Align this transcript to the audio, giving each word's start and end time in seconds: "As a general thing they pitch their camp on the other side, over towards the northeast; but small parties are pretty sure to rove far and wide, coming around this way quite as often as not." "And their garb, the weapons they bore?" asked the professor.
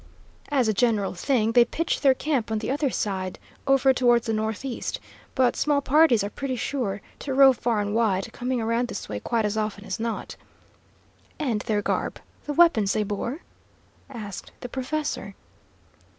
"As 0.49 0.67
a 0.67 0.73
general 0.73 1.13
thing 1.13 1.51
they 1.51 1.63
pitch 1.63 2.01
their 2.01 2.15
camp 2.15 2.49
on 2.49 2.57
the 2.57 2.71
other 2.71 2.89
side, 2.89 3.37
over 3.67 3.93
towards 3.93 4.25
the 4.25 4.33
northeast; 4.33 4.99
but 5.35 5.55
small 5.55 5.79
parties 5.79 6.23
are 6.23 6.29
pretty 6.31 6.55
sure 6.55 7.03
to 7.19 7.35
rove 7.35 7.57
far 7.59 7.81
and 7.81 7.93
wide, 7.93 8.33
coming 8.33 8.59
around 8.59 8.87
this 8.87 9.07
way 9.07 9.19
quite 9.19 9.45
as 9.45 9.57
often 9.57 9.85
as 9.85 9.99
not." 9.99 10.35
"And 11.37 11.61
their 11.61 11.83
garb, 11.83 12.19
the 12.45 12.53
weapons 12.53 12.93
they 12.93 13.03
bore?" 13.03 13.41
asked 14.09 14.51
the 14.61 14.69
professor. 14.69 15.35